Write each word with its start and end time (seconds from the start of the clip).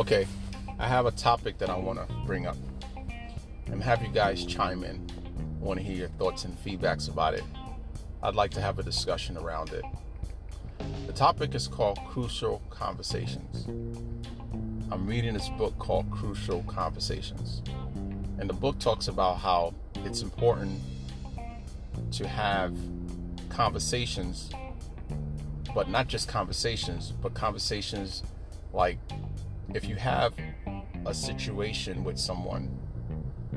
Okay, 0.00 0.26
I 0.78 0.88
have 0.88 1.04
a 1.04 1.10
topic 1.10 1.58
that 1.58 1.68
I 1.68 1.76
want 1.76 1.98
to 1.98 2.14
bring 2.24 2.46
up 2.46 2.56
and 3.66 3.82
have 3.82 4.00
you 4.00 4.08
guys 4.08 4.46
chime 4.46 4.82
in. 4.82 5.06
I 5.60 5.62
want 5.62 5.78
to 5.78 5.84
hear 5.84 5.94
your 5.94 6.08
thoughts 6.08 6.46
and 6.46 6.56
feedbacks 6.56 7.10
about 7.10 7.34
it. 7.34 7.44
I'd 8.22 8.34
like 8.34 8.50
to 8.52 8.62
have 8.62 8.78
a 8.78 8.82
discussion 8.82 9.36
around 9.36 9.74
it. 9.74 9.84
The 11.06 11.12
topic 11.12 11.54
is 11.54 11.68
called 11.68 11.98
Crucial 12.08 12.62
Conversations. 12.70 13.66
I'm 14.90 15.06
reading 15.06 15.34
this 15.34 15.50
book 15.50 15.78
called 15.78 16.10
Crucial 16.10 16.62
Conversations. 16.62 17.62
And 18.38 18.48
the 18.48 18.54
book 18.54 18.78
talks 18.78 19.06
about 19.06 19.36
how 19.36 19.74
it's 19.96 20.22
important 20.22 20.80
to 22.12 22.26
have 22.26 22.74
conversations, 23.50 24.50
but 25.74 25.90
not 25.90 26.08
just 26.08 26.26
conversations, 26.26 27.12
but 27.20 27.34
conversations 27.34 28.22
like 28.72 28.98
if 29.74 29.88
you 29.88 29.96
have 29.96 30.32
a 31.06 31.14
situation 31.14 32.04
with 32.04 32.18
someone 32.18 32.76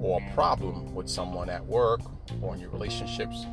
or 0.00 0.20
a 0.20 0.34
problem 0.34 0.94
with 0.94 1.08
someone 1.08 1.48
at 1.48 1.64
work 1.64 2.00
or 2.42 2.54
in 2.54 2.60
your 2.60 2.70
relationships, 2.70 3.46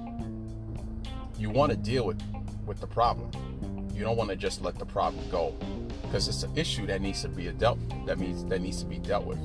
you 1.38 1.50
want 1.50 1.72
to 1.72 1.78
deal 1.78 2.06
with 2.06 2.22
with 2.66 2.80
the 2.80 2.88
problem. 2.88 3.32
You 3.94 4.04
don't 4.04 4.18
want 4.18 4.30
to 4.30 4.36
just 4.36 4.62
let 4.62 4.78
the 4.78 4.86
problem 4.86 5.24
go 5.30 5.56
because 6.04 6.28
it's 6.28 6.44
an 6.44 6.56
issue 6.56 6.86
that 6.88 7.02
needs 7.02 7.22
to 7.22 7.30
be 7.30 7.48
dealt 7.52 7.80
that 8.06 8.20
means 8.20 8.46
that 8.46 8.62
needs 8.62 8.80
to 8.82 8.86
be 8.86 9.00
dealt 9.00 9.26
with. 9.26 9.40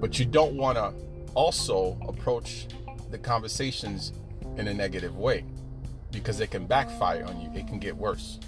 But 0.00 0.18
you 0.18 0.24
don't 0.24 0.54
want 0.54 0.76
to 0.76 0.92
also 1.34 1.98
approach 2.08 2.66
the 3.10 3.18
conversations 3.18 4.12
in 4.56 4.68
a 4.68 4.74
negative 4.74 5.16
way 5.16 5.44
because 6.10 6.40
it 6.40 6.50
can 6.50 6.66
backfire 6.66 7.24
on 7.24 7.40
you. 7.40 7.50
It 7.54 7.66
can 7.68 7.78
get 7.78 7.96
worse. 7.96 8.40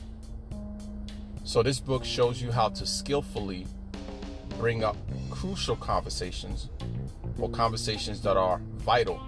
So, 1.44 1.60
this 1.60 1.80
book 1.80 2.04
shows 2.04 2.40
you 2.40 2.52
how 2.52 2.68
to 2.68 2.86
skillfully 2.86 3.66
bring 4.58 4.84
up 4.84 4.96
crucial 5.28 5.74
conversations 5.74 6.68
or 7.36 7.50
conversations 7.50 8.22
that 8.22 8.36
are 8.36 8.60
vital, 8.76 9.20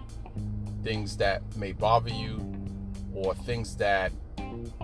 things 0.85 1.17
that 1.17 1.43
may 1.57 1.73
bother 1.73 2.11
you, 2.11 2.41
or 3.13 3.35
things 3.35 3.75
that 3.77 4.13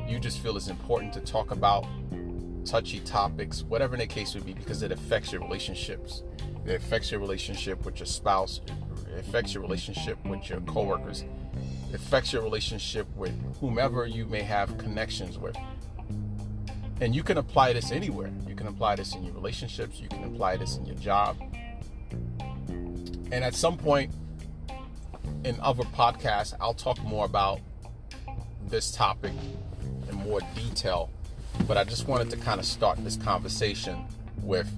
you 0.09 0.19
just 0.19 0.41
feel 0.41 0.57
is 0.57 0.69
important 0.69 1.13
to 1.13 1.21
talk 1.21 1.53
about, 1.53 1.87
touchy 2.65 2.99
topics, 3.01 3.63
whatever 3.63 3.97
the 3.97 4.09
case 4.09 4.35
would 4.35 4.45
be, 4.45 4.53
because 4.53 4.83
it 4.83 4.91
affects 4.91 5.31
your 5.31 5.41
relationships. 5.41 6.25
It 6.67 6.75
affects 6.75 7.13
your 7.13 7.21
relationship 7.21 7.85
with 7.85 8.01
your 8.01 8.07
spouse, 8.07 8.61
it 9.07 9.21
affects 9.21 9.55
your 9.55 9.63
relationship 9.63 10.19
with 10.27 10.51
your 10.51 10.61
coworkers, 10.63 11.25
it 11.91 11.95
affects 11.95 12.33
your 12.33 12.43
relationship 12.43 13.07
with 13.15 13.35
whomever 13.61 14.05
you 14.05 14.27
may 14.27 14.43
have 14.43 14.77
connections 14.79 15.39
with. 15.39 15.57
And 17.01 17.17
you 17.17 17.23
can 17.23 17.39
apply 17.39 17.73
this 17.73 17.93
anywhere. 17.93 18.31
You 18.47 18.55
can 18.55 18.67
apply 18.67 18.97
this 18.97 19.15
in 19.15 19.25
your 19.25 19.33
relationships, 19.35 20.01
you 20.01 20.09
can 20.09 20.25
apply 20.25 20.57
this 20.57 20.77
in 20.77 20.85
your 20.85 20.97
job. 20.97 21.37
And 22.69 23.45
at 23.45 23.55
some 23.55 23.79
point 23.79 24.13
in 25.45 25.59
other 25.61 25.85
podcasts, 25.85 26.55
I'll 26.61 26.75
talk 26.75 27.03
more 27.03 27.25
about 27.25 27.61
this 28.69 28.93
topic 28.93 29.33
in 30.09 30.17
more 30.17 30.41
detail. 30.55 31.11
But 31.67 31.79
I 31.79 31.85
just 31.85 32.07
wanted 32.07 32.29
to 32.31 32.37
kind 32.37 32.61
of 32.61 32.67
start 32.67 33.03
this 33.03 33.17
conversation 33.17 34.05
with 34.43 34.71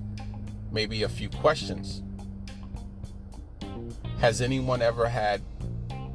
maybe 0.70 1.02
a 1.02 1.08
few 1.08 1.28
questions. 1.28 2.02
Has 4.20 4.40
anyone 4.40 4.80
ever 4.80 5.08
had, 5.08 5.40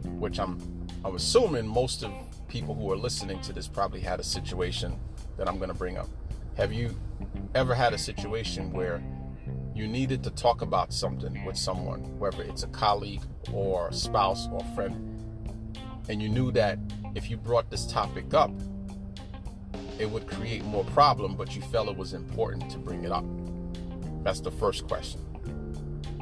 which 0.06 0.40
I'm 0.40 0.60
I'm 1.04 1.16
assuming 1.16 1.68
most 1.68 2.04
of 2.04 2.12
people 2.48 2.74
who 2.74 2.92
are 2.92 2.98
listening 2.98 3.42
to 3.42 3.54
this 3.54 3.68
probably 3.68 4.00
had 4.00 4.20
a 4.20 4.24
situation 4.24 4.98
that 5.38 5.48
I'm 5.48 5.58
going 5.58 5.70
to 5.70 5.76
bring 5.76 5.98
up. 5.98 6.10
Have 6.58 6.74
you 6.74 6.96
ever 7.56 7.74
had 7.74 7.94
a 7.94 7.98
situation 7.98 8.72
where 8.72 9.02
you 9.76 9.88
needed 9.88 10.24
to 10.24 10.32
talk 10.32 10.62
about 10.62 10.92
something 10.92 11.46
with 11.46 11.56
someone, 11.56 12.02
whether 12.18 12.44
it's 12.44 12.64
a 12.64 12.68
colleague 12.68 13.22
or 13.54 13.92
spouse 13.92 14.48
or 14.52 14.62
friend, 14.76 15.14
and 16.10 16.22
you 16.22 16.30
knew 16.30 16.52
that 16.52 16.80
if 17.16 17.30
you 17.30 17.38
brought 17.38 17.70
this 17.70 17.86
topic 17.86 18.34
up, 18.34 18.52
it 20.00 20.10
would 20.10 20.28
create 20.28 20.64
more 20.66 20.84
problem, 20.86 21.36
but 21.36 21.56
you 21.56 21.62
felt 21.62 21.90
it 21.90 21.98
was 21.98 22.14
important 22.14 22.70
to 22.72 22.78
bring 22.78 23.04
it 23.04 23.12
up? 23.12 23.26
That's 24.24 24.40
the 24.40 24.52
first 24.52 24.88
question. 24.88 25.22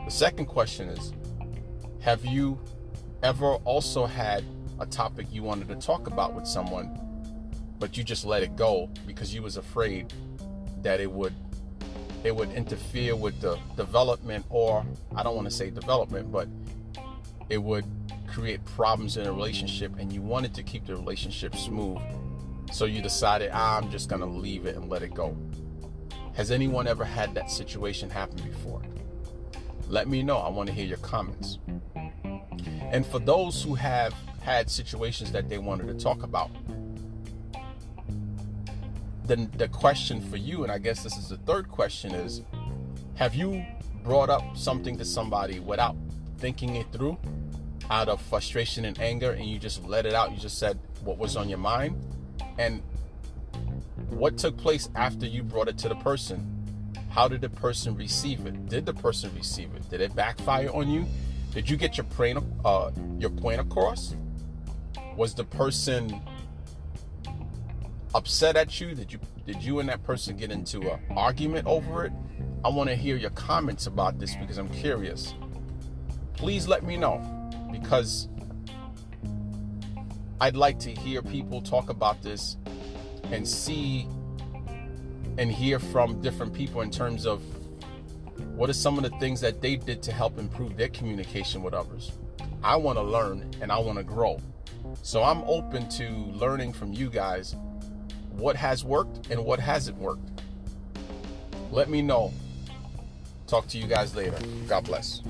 The 0.03 0.11
second 0.11 0.45
question 0.45 0.89
is 0.89 1.13
Have 2.01 2.25
you 2.25 2.59
ever 3.23 3.55
also 3.63 4.05
had 4.05 4.43
a 4.79 4.85
topic 4.85 5.27
you 5.31 5.43
wanted 5.43 5.67
to 5.69 5.75
talk 5.75 6.07
about 6.07 6.33
with 6.33 6.45
someone 6.45 6.99
but 7.79 7.97
you 7.97 8.03
just 8.03 8.25
let 8.25 8.43
it 8.43 8.55
go 8.55 8.89
because 9.05 9.33
you 9.33 9.41
was 9.41 9.57
afraid 9.57 10.13
that 10.81 10.99
it 10.99 11.11
would 11.11 11.33
it 12.23 12.35
would 12.35 12.51
interfere 12.51 13.15
with 13.15 13.39
the 13.41 13.57
development 13.75 14.45
or 14.49 14.85
I 15.15 15.23
don't 15.23 15.35
want 15.35 15.47
to 15.47 15.53
say 15.53 15.69
development 15.69 16.31
but 16.31 16.47
it 17.49 17.59
would 17.59 17.85
create 18.27 18.63
problems 18.65 19.17
in 19.17 19.27
a 19.27 19.31
relationship 19.31 19.93
and 19.99 20.11
you 20.11 20.21
wanted 20.21 20.53
to 20.55 20.63
keep 20.63 20.85
the 20.85 20.95
relationship 20.95 21.55
smooth 21.55 21.99
so 22.71 22.85
you 22.85 23.01
decided 23.01 23.51
ah, 23.53 23.77
I'm 23.77 23.89
just 23.89 24.09
to 24.09 24.25
leave 24.25 24.65
it 24.65 24.75
and 24.75 24.89
let 24.89 25.03
it 25.03 25.13
go. 25.13 25.37
Has 26.33 26.51
anyone 26.51 26.87
ever 26.87 27.05
had 27.05 27.33
that 27.35 27.49
situation 27.49 28.09
happen 28.09 28.37
before? 28.43 28.81
Let 29.87 30.07
me 30.07 30.21
know. 30.23 30.37
I 30.37 30.49
want 30.49 30.67
to 30.67 30.73
hear 30.75 30.85
your 30.85 30.97
comments. 30.97 31.59
And 32.91 33.05
for 33.05 33.19
those 33.19 33.63
who 33.63 33.75
have 33.75 34.13
had 34.41 34.69
situations 34.69 35.31
that 35.31 35.47
they 35.47 35.57
wanted 35.57 35.87
to 35.87 35.93
talk 35.93 36.23
about, 36.23 36.51
the, 39.27 39.49
the 39.57 39.67
question 39.67 40.21
for 40.29 40.37
you, 40.37 40.63
and 40.63 40.71
I 40.71 40.77
guess 40.77 41.03
this 41.03 41.17
is 41.17 41.29
the 41.29 41.37
third 41.37 41.69
question, 41.69 42.13
is 42.13 42.41
have 43.15 43.33
you 43.33 43.65
brought 44.03 44.29
up 44.29 44.55
something 44.55 44.97
to 44.97 45.05
somebody 45.05 45.59
without 45.59 45.95
thinking 46.37 46.75
it 46.75 46.85
through 46.91 47.17
out 47.89 48.09
of 48.09 48.21
frustration 48.21 48.85
and 48.85 48.99
anger 48.99 49.31
and 49.31 49.45
you 49.45 49.57
just 49.57 49.83
let 49.85 50.05
it 50.05 50.13
out? 50.13 50.31
You 50.31 50.37
just 50.37 50.59
said 50.59 50.79
what 51.03 51.17
was 51.17 51.35
on 51.35 51.49
your 51.49 51.57
mind? 51.57 51.99
And 52.57 52.81
what 54.09 54.37
took 54.37 54.57
place 54.57 54.89
after 54.95 55.25
you 55.25 55.43
brought 55.43 55.67
it 55.67 55.77
to 55.79 55.89
the 55.89 55.95
person? 55.95 56.51
How 57.09 57.27
did 57.27 57.41
the 57.41 57.49
person 57.49 57.95
receive 57.95 58.45
it? 58.45 58.67
Did 58.67 58.85
the 58.85 58.93
person 58.93 59.31
receive 59.35 59.73
it? 59.75 59.89
Did 59.89 60.01
it 60.01 60.15
backfire 60.15 60.69
on 60.69 60.89
you? 60.89 61.05
Did 61.53 61.69
you 61.69 61.77
get 61.77 61.97
your 61.97 62.03
point, 62.05 62.43
uh, 62.65 62.91
your 63.17 63.29
point 63.29 63.61
across? 63.61 64.15
Was 65.15 65.33
the 65.33 65.45
person 65.45 66.21
upset 68.15 68.55
at 68.55 68.79
you? 68.79 68.95
Did 68.95 69.11
you 69.11 69.19
did 69.45 69.61
you 69.61 69.79
and 69.79 69.89
that 69.89 70.01
person 70.03 70.37
get 70.37 70.49
into 70.49 70.79
an 70.91 70.99
argument 71.15 71.67
over 71.67 72.05
it? 72.05 72.13
I 72.63 72.69
want 72.69 72.89
to 72.89 72.95
hear 72.95 73.17
your 73.17 73.29
comments 73.31 73.85
about 73.85 74.17
this 74.17 74.35
because 74.37 74.57
I'm 74.57 74.69
curious. 74.69 75.35
Please 76.33 76.67
let 76.67 76.83
me 76.83 76.97
know 76.97 77.19
because 77.71 78.29
I'd 80.39 80.55
like 80.55 80.79
to 80.79 80.91
hear 80.91 81.21
people 81.21 81.61
talk 81.61 81.89
about 81.89 82.23
this 82.23 82.57
and 83.31 83.47
see 83.47 84.07
and 85.37 85.51
hear 85.51 85.77
from 85.77 86.21
different 86.21 86.53
people 86.53 86.81
in 86.81 86.89
terms 86.89 87.25
of 87.25 87.43
what 88.55 88.69
are 88.69 88.73
some 88.73 88.97
of 88.97 89.03
the 89.03 89.15
things 89.19 89.41
that 89.41 89.61
they 89.61 89.75
did 89.75 90.01
to 90.03 90.13
help 90.13 90.39
improve 90.39 90.77
their 90.77 90.89
communication 90.89 91.61
with 91.61 91.73
others. 91.73 92.13
I 92.63 92.77
want 92.77 92.97
to 92.97 93.03
learn 93.03 93.51
and 93.61 93.71
I 93.71 93.77
want 93.77 93.97
to 93.97 94.03
grow. 94.03 94.39
So 95.03 95.21
I'm 95.23 95.41
open 95.45 95.89
to 95.89 96.09
learning 96.31 96.71
from 96.73 96.93
you 96.93 97.09
guys 97.09 97.55
what 98.37 98.55
has 98.55 98.83
worked 98.83 99.29
and 99.29 99.43
what 99.43 99.59
hasn't 99.59 99.97
worked. 99.97 100.41
Let 101.71 101.89
me 101.89 102.01
know. 102.01 102.33
Talk 103.47 103.67
to 103.67 103.77
you 103.77 103.87
guys 103.87 104.15
later. 104.15 104.37
God 104.67 104.85
bless. 104.85 105.21